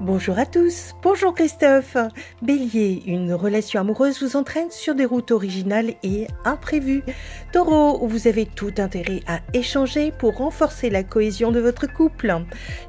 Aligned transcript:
Bonjour 0.00 0.40
à 0.40 0.44
tous, 0.44 0.92
bonjour 1.02 1.34
Christophe. 1.34 1.96
Bélier, 2.42 3.04
une 3.06 3.32
relation 3.32 3.80
amoureuse 3.80 4.22
vous 4.22 4.34
entraîne 4.36 4.72
sur 4.72 4.96
des 4.96 5.04
routes 5.04 5.30
originales 5.30 5.94
et 6.02 6.26
imprévues. 6.44 7.04
Taureau, 7.52 8.04
vous 8.04 8.26
avez 8.26 8.44
tout 8.44 8.72
intérêt 8.78 9.20
à 9.28 9.38
échanger 9.52 10.10
pour 10.10 10.38
renforcer 10.38 10.90
la 10.90 11.04
cohésion 11.04 11.52
de 11.52 11.60
votre 11.60 11.86
couple. 11.86 12.34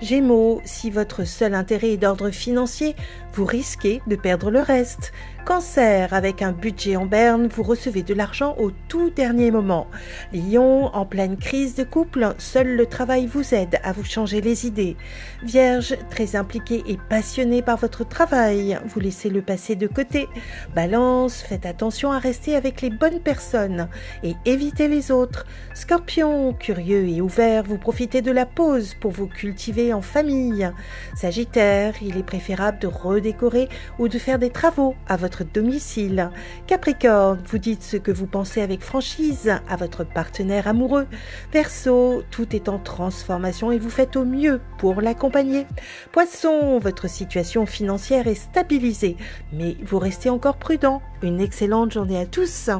Gémeaux, 0.00 0.62
si 0.64 0.90
votre 0.90 1.24
seul 1.24 1.54
intérêt 1.54 1.90
est 1.90 1.98
d'ordre 1.98 2.30
financier, 2.30 2.96
vous 3.34 3.44
risquez 3.44 4.00
de 4.06 4.16
perdre 4.16 4.50
le 4.50 4.60
reste. 4.60 5.12
Cancer, 5.44 6.14
avec 6.14 6.40
un 6.40 6.52
budget 6.52 6.96
en 6.96 7.04
berne, 7.04 7.48
vous 7.48 7.62
recevez 7.62 8.02
de 8.02 8.14
l'argent 8.14 8.56
au 8.58 8.70
tout 8.88 9.10
dernier 9.10 9.50
moment. 9.50 9.88
Lion, 10.32 10.86
en 10.86 11.04
pleine 11.04 11.36
crise 11.36 11.74
de 11.74 11.84
couple, 11.84 12.34
seul 12.38 12.76
le 12.76 12.86
travail 12.86 13.26
vous 13.26 13.54
aide 13.54 13.78
à 13.82 13.92
vous 13.92 14.04
changer 14.04 14.40
les 14.40 14.66
idées. 14.66 14.96
Vierge, 15.42 15.96
très 16.08 16.34
impliqué 16.34 16.82
passionné 17.08 17.62
par 17.62 17.76
votre 17.76 18.06
travail, 18.06 18.78
vous 18.86 19.00
laissez 19.00 19.30
le 19.30 19.42
passé 19.42 19.76
de 19.76 19.86
côté. 19.86 20.28
Balance, 20.74 21.42
faites 21.42 21.66
attention 21.66 22.12
à 22.12 22.18
rester 22.18 22.56
avec 22.56 22.80
les 22.82 22.90
bonnes 22.90 23.20
personnes 23.20 23.88
et 24.22 24.34
évitez 24.44 24.88
les 24.88 25.10
autres. 25.10 25.46
Scorpion, 25.74 26.52
curieux 26.52 27.08
et 27.08 27.20
ouvert, 27.20 27.64
vous 27.64 27.78
profitez 27.78 28.22
de 28.22 28.30
la 28.30 28.46
pause 28.46 28.94
pour 29.00 29.10
vous 29.10 29.26
cultiver 29.26 29.92
en 29.92 30.02
famille. 30.02 30.70
Sagittaire, 31.16 31.94
il 32.02 32.16
est 32.16 32.22
préférable 32.22 32.78
de 32.78 32.86
redécorer 32.86 33.68
ou 33.98 34.08
de 34.08 34.18
faire 34.18 34.38
des 34.38 34.50
travaux 34.50 34.94
à 35.08 35.16
votre 35.16 35.44
domicile. 35.44 36.30
Capricorne, 36.66 37.42
vous 37.46 37.58
dites 37.58 37.82
ce 37.82 37.96
que 37.96 38.12
vous 38.12 38.26
pensez 38.26 38.60
avec 38.62 38.82
franchise 38.82 39.52
à 39.68 39.76
votre 39.76 40.04
partenaire 40.04 40.68
amoureux. 40.68 41.06
Verseau, 41.52 42.22
tout 42.30 42.54
est 42.54 42.68
en 42.68 42.78
transformation 42.78 43.72
et 43.72 43.78
vous 43.78 43.90
faites 43.90 44.16
au 44.16 44.24
mieux 44.24 44.60
pour 44.78 45.00
l'accompagner. 45.00 45.66
Poisson, 46.12 46.78
votre 46.84 47.08
situation 47.08 47.66
financière 47.66 48.28
est 48.28 48.34
stabilisée, 48.34 49.16
mais 49.52 49.76
vous 49.84 49.98
restez 49.98 50.30
encore 50.30 50.56
prudent. 50.56 51.02
Une 51.22 51.40
excellente 51.40 51.92
journée 51.92 52.18
à 52.18 52.26
tous. 52.26 52.70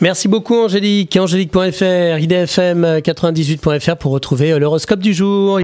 Merci 0.00 0.28
beaucoup 0.28 0.54
Angélique. 0.54 1.16
Angélique.fr, 1.16 2.18
idfm98.fr 2.20 3.96
pour 3.96 4.12
retrouver 4.12 4.56
l'horoscope 4.56 5.00
du 5.00 5.12
jour. 5.12 5.56